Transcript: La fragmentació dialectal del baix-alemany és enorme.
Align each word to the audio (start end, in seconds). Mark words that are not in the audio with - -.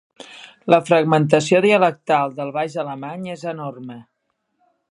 La 0.73 0.77
fragmentació 0.85 1.59
dialectal 1.65 2.33
del 2.39 2.51
baix-alemany 2.55 3.29
és 3.35 3.45
enorme. 3.53 3.99